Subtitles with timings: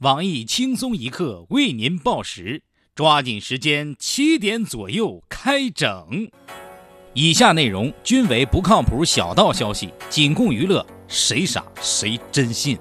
[0.00, 2.62] 网易轻松一刻为您报时，
[2.94, 6.26] 抓紧时间，七点左右开整。
[7.12, 12.78] 以下内容均为不靠谱小道消息，仅供娱乐，谁傻谁真信。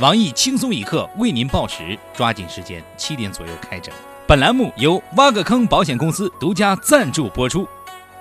[0.00, 3.94] 网易轻松一刻为您报时，抓紧时间，七点左右开整。
[4.26, 7.68] 本栏目由挖个坑保险公司独家赞助播出。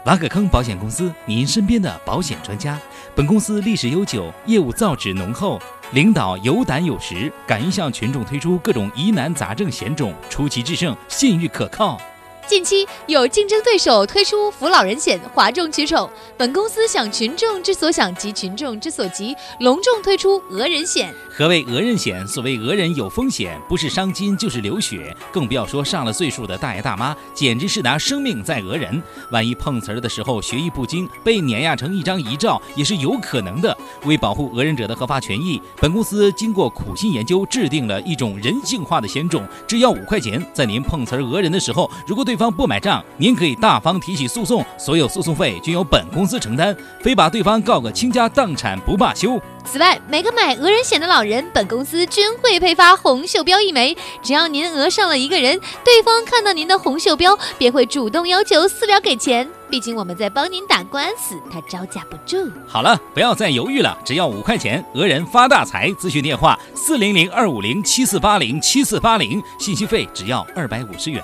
[0.06, 2.80] 挖个坑保险公司，您身边的保险专家。
[3.16, 5.60] 本公司历史悠久，业务造纸浓厚。
[5.94, 12.00] 领导有胆有识，敢于向群众推出各种疑难杂症险种，出奇制胜，信誉可靠。
[12.48, 16.10] 近期有竞争对手推出扶老人险，哗众取宠。
[16.38, 21.14] 本公司想群众之所想急群众之所急，隆重推出讹人险。
[21.30, 22.28] 何谓讹人险？
[22.28, 29.02] 所谓讹人有风险，不是伤筋就是流血，更不要说上了岁数的大爷大妈，简直是拿生命在讹人。
[29.30, 33.76] 万一碰瓷儿的时候学艺不精，被碾压成一张遗照，也是有可能的。
[34.04, 40.46] 为保护讹人者的合法权益，本公司经过苦心研究，制定了一种人性化的险种，只要五块钱。
[40.54, 49.40] 在您碰瓷儿讹人的时候，如果对方不买账，您可以大方提起诉讼，所有诉讼费均由本公司承担，非把对方告个倾家荡产不罢休。
[49.64, 53.96] 此外，每个买讹人险的老人，本公司均会配发红袖标一枚。
[54.24, 59.48] 只要您讹上了一个人，对方看到您的红袖标，便会主动要求私了给钱。
[59.70, 62.52] 毕竟我们在帮您打官司，他招架不住。
[62.68, 65.90] 好了，不要再犹豫了，只要五块钱，讹人发大财。
[65.92, 71.24] 咨询电话：四零零二五零七四八零七四八零，信息费只要二百五十元。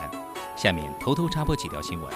[0.58, 2.12] 下面偷偷插播几条新闻。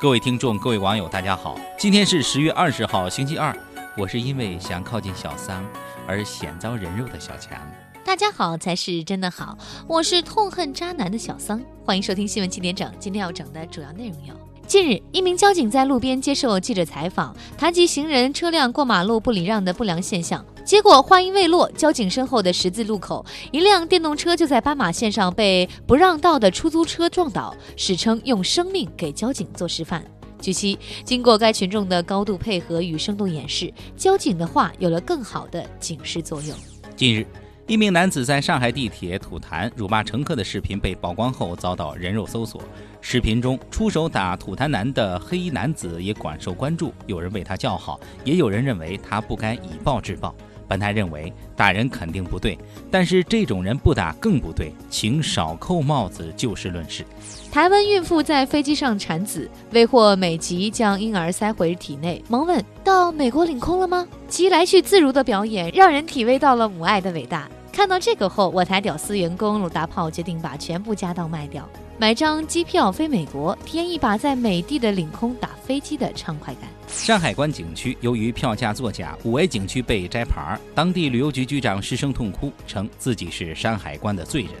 [0.00, 3.52] 各位听众，各位网友，大家好，今天是十月二十号，星期二。
[3.98, 5.66] 我是因为想靠近小桑
[6.06, 7.58] 而险遭人肉的小强。
[8.04, 9.58] 大家好才是真的好，
[9.88, 11.60] 我是痛恨渣男的小桑。
[11.84, 20.44] 欢迎收听新闻七点整，今天要整的主要内容有：近日，一名交警在路边接受记者采访，谈及行人车辆过马路不礼让的不良现象。
[20.64, 30.04] 结果话音未落，交警身后的十字路口，一辆电动车就在斑马线上被不让道的出租车撞倒，史称用生命给交警做示范。
[30.40, 36.56] 据悉，经过该群众的高度配合与生动演示，交警的话有了更好的警示作用。
[36.96, 37.26] 近日，
[37.66, 42.62] 一名男子在上海地铁吐痰、辱骂乘客的视频被曝光后，遭到人肉搜索。
[43.00, 50.32] 视频中出手打吐痰男的黑衣男子也广受关注，有人为他叫好，也有人认为他不该以暴制暴。
[50.72, 52.58] 本台认为打人肯定不对，
[52.90, 57.04] 但是这种人不打更不对，请少扣帽子，就事论事。
[57.50, 64.08] 台湾孕妇在飞机上产子，未获美籍将婴儿塞回体内，忙问到美国领空了吗？
[64.30, 67.46] 其来去自如的表演，让人体味到了母爱的伟大。
[67.72, 71.66] 看到这个后，我台屌丝员工鲁大炮决定把全部家当卖掉，
[71.98, 76.64] 买张机票飞美国，体验一把在美帝的领空打飞机的畅快感。
[76.86, 84.52] 山海关景区由于票价作假，五 A 景区被摘牌，当地旅游局局长失声痛哭，称自己是山海关的罪人。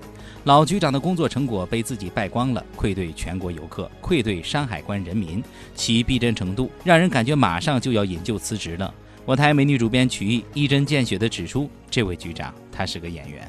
[0.44, 8.92] 老局长的工作成果被自己败光了，愧对全国游客，愧对山海关人民，其逼真程度让人感觉马上就要引咎辞职了。
[9.24, 13.48] 我台美女主编曲艺一针见血地指出，这位局长他是个演员。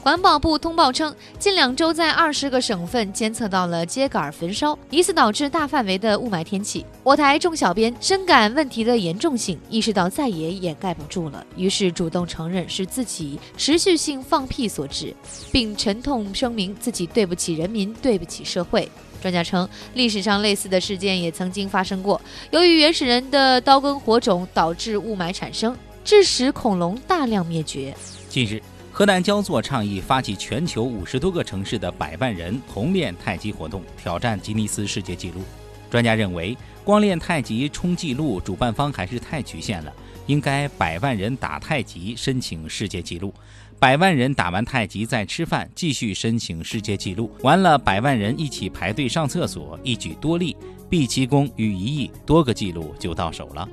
[0.00, 6.84] 环保部通报称，近两周在二十个省份监测到了秸秆焚烧，疑似导致大范围的雾霾天气。
[7.04, 15.14] 我台众小编深感问题的严重性，意识到再也掩盖不住了，于是主动承认是自己持续性放屁所致，
[15.52, 18.88] 并沉痛声明自己对不起人民，对不起社会。
[19.22, 22.20] 专家称，历史上类似的事件也曾经发生过。
[22.50, 25.74] 由于原始人的刀耕火种导致雾霾产生，
[26.04, 27.94] 致使恐龙大量灭绝。
[28.28, 28.60] 近日，
[28.90, 35.40] 河南焦作倡议发起全球五十多个城市的百万人同练太极活动，挑战吉尼斯世界纪录。
[35.88, 39.92] 专家认为，光练太极冲纪录，主办方还是太局限了，
[40.26, 43.32] 应该百万人打太极申请世界纪录。
[43.82, 47.28] 百万人打完太极再吃饭，继续申请世界纪录。
[47.40, 50.56] 完了，百万人一起排队上厕所，一举多利，
[50.88, 53.68] 毕其功于一役，多个纪录就到手了。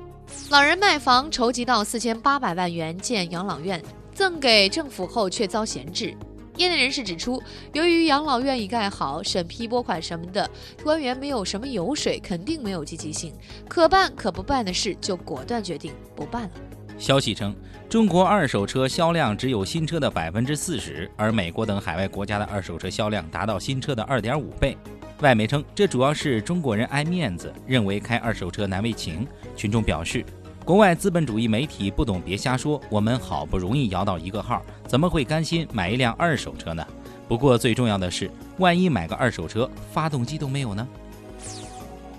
[0.48, 3.80] 老人卖房筹集到四千八百万元建养老院，
[4.12, 6.12] 赠给政府后却遭闲置。
[6.56, 7.40] 业内人士指出，
[7.72, 10.50] 由于养老院已盖好，审批拨款什么的，
[10.82, 13.32] 官员没有什么油水，肯定没有积极性，
[13.68, 16.50] 可办可不办的事就果断决定不办了。
[17.00, 17.56] 消息称，
[17.88, 24.76] 中国二手车销量只有新车的百分之四十，而美国等海外国家的二手车销量达到新车的二点五倍。
[25.22, 29.26] 外媒称，这主要是中国人爱面子，认为开二手车难为情。
[29.56, 30.22] 群众表示，
[30.62, 36.86] 国外资本主义媒体不懂别瞎说，我们好不容易摇到一个号，怎么会甘心买一辆二手车呢？
[37.26, 40.86] 不过最重要的是，万一买个二手车，发动机都没有呢？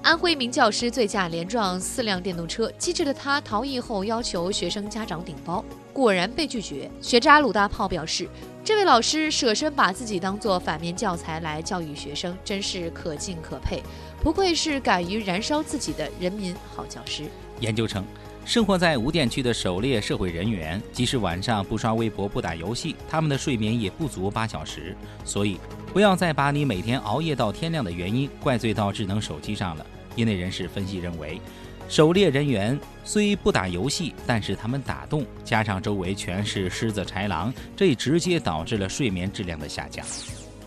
[0.03, 5.63] 安徽一名教师醉驾连撞四辆电动车，机智的他逃逸后要求学生家长顶包，
[5.93, 6.89] 果然被拒绝。
[6.99, 8.27] 学渣鲁大炮表示，
[8.63, 13.83] 这位老师舍身把自己当做反面教材来教育学生，真是可敬可佩，
[14.23, 17.25] 不愧是敢于燃烧自己的人民好教师。
[17.59, 18.03] 研究称，
[18.43, 24.95] 生活在无电区的狩猎社会人员，即使晚上不刷微博、不打游戏，他们的睡眠也不足八小时。
[25.23, 25.57] 所以，
[25.93, 29.85] 不要再把你每天熬夜到天亮的原因怪罪到智能手机上了。
[30.15, 31.39] 业内人士分析认为。
[31.87, 40.05] 狩猎人员虽不打游戏，但是他们打洞，加上周围全是狮子、豺狼，这直接导致了睡眠质量的下降。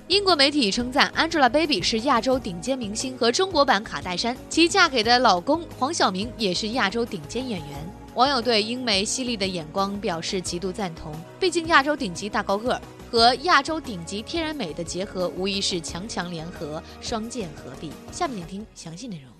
[0.08, 7.90] 英国媒体称赞 Angelababy 是亚洲顶尖明星和中国版卡戴珊，其嫁给的老公黄晓明也是亚洲顶尖演员。
[8.14, 12.80] 网友对英媒犀利的眼光表示极度赞同，毕竟亚洲顶级大高个。
[13.10, 17.90] 和亚洲顶级天然美的结合，无疑是强强联合，双剑合璧。
[18.12, 19.32] 下面请听详细内容。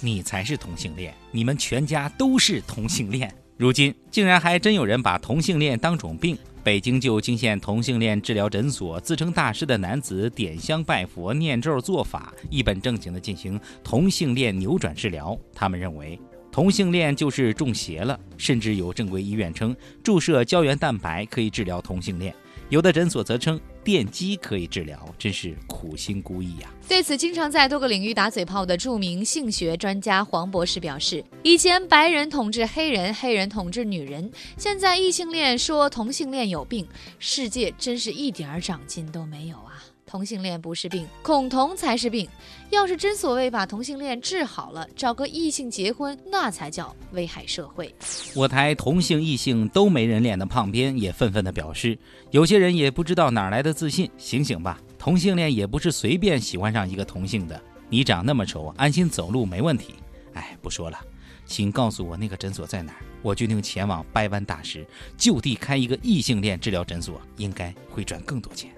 [0.00, 3.32] 你才是同性恋，你们全家都是同性恋。
[3.56, 6.36] 如今竟然还真有人把同性恋当种病。
[6.62, 15.38] 北京就泾县同性恋治疗诊所自称大师的男子点香拜佛、念咒做法，一本正经地进行同性恋扭转治疗。
[15.54, 16.20] 他们认为
[16.52, 22.34] 同性恋就是中邪了，甚至有正规医院称注射胶原蛋白可以治疗同性恋。
[22.68, 23.58] 有的诊所则称
[23.90, 26.72] 电击可以治疗，真是苦心孤诣呀。
[26.88, 36.86] 对此，经常在多个领域打嘴炮的著名性学专家黄博士表示：“以前白人统治黑人，黑人统治女人，现在异性恋说同性恋有病，
[37.18, 42.28] 世界真是一点儿长进都没有啊！”同性恋不是病，恐同才是病。
[42.70, 47.94] 要是真所谓把同性恋治好了，找个异性结婚，那才叫危害社会。
[48.34, 51.96] 我台同性异性都没人脸的胖编也愤愤地表示：
[52.32, 54.80] 有些人也不知道哪来的自信，醒醒吧！
[54.98, 57.62] 同性恋也不是随便喜欢上一个同性的。
[57.88, 59.94] 你长那么丑，安心走路没问题。
[60.34, 60.98] 哎，不说了，
[61.46, 64.84] 请告诉我那个诊所在哪儿，我决定前往掰弯大师，
[65.16, 68.72] 就地开一个异性恋治疗诊所，应该会赚更多钱。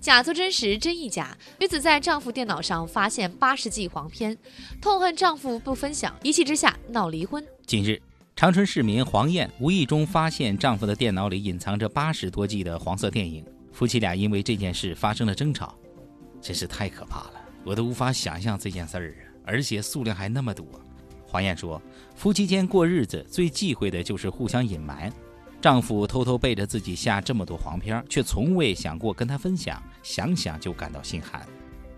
[0.00, 1.36] 假作真实，真亦假。
[1.58, 4.36] 女子在丈夫电脑上发现八十 G 黄片，
[4.80, 7.44] 痛恨丈夫不分享，一气之下闹离婚。
[7.66, 8.00] 近日，
[8.34, 15.74] 长春市民黄艳无意中发现丈夫的电脑里隐藏着八十多 G 的黄色电影，夫妻俩因为这件事发生了争吵，
[16.40, 17.32] 真是太可怕了，
[17.62, 19.28] 我都无法想象这件事儿啊！
[19.44, 20.64] 而且数量还那么多。
[21.26, 21.80] 黄艳说，
[22.16, 25.12] 夫妻间过日子最忌讳的就是互相隐瞒。
[25.60, 31.46] 丈夫偷偷背着自己下这么多黄片，却从未想过跟她分享，想想就感到心寒。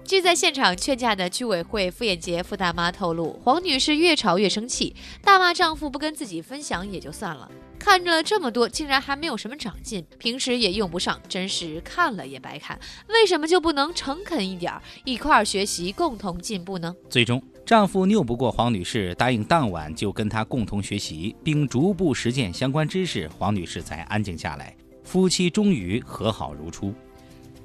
[0.05, 7.49] 据在现场劝架的居委会妇炎洁傅大妈透露，黄女士越吵越生气，大骂丈夫不跟自己分享也就算了，
[7.79, 12.77] 看着这么多竟然还没有什么长进，平时也用不上，真是看了也白看。
[13.09, 14.75] 为什么就不能诚恳一点，
[15.05, 16.93] 一块儿学习，共同进步呢？
[17.09, 17.41] 最终。
[17.65, 26.93] 丈夫拗不过黄女士，答应当晚就跟她共同学习，并逐步实践相关知识，黄女士才安静下来，夫妻终于和好如初。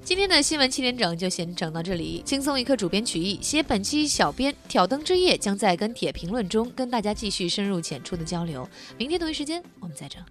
[0.03, 8.65] 今天的新闻七点整就先整到这里，轻松一刻主编曲艺，写本期小编挑灯之夜将在跟帖评论中跟大家继续深入浅出的交流。
[8.97, 10.21] 明天同一时间我们再整。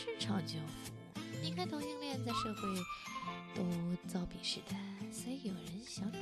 [0.00, 0.90] 市场就服。
[1.42, 2.62] 你看同性恋在社会
[3.54, 3.62] 都
[4.08, 4.74] 遭鄙视的，
[5.12, 6.18] 所以有人想转。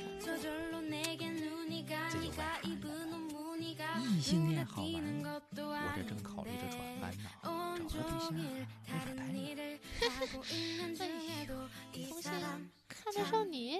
[4.01, 4.91] 异性恋好玩？
[5.23, 7.23] 我这正考虑着转弯呢，
[7.87, 8.43] 找个对象没
[8.85, 9.15] 法谈
[12.09, 12.29] 同性
[12.87, 13.79] 看得上你？